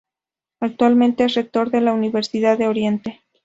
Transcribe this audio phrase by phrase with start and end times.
[0.61, 3.21] Actualmente es rector de la Universidad de Oriente.